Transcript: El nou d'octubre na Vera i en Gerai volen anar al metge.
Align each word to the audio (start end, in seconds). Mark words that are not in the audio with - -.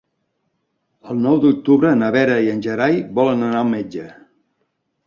El 1.13 1.19
nou 1.25 1.37
d'octubre 1.43 1.93
na 2.01 2.09
Vera 2.17 2.41
i 2.47 2.51
en 2.55 2.65
Gerai 2.69 2.99
volen 3.21 3.47
anar 3.51 3.63
al 3.65 3.73
metge. 3.79 4.11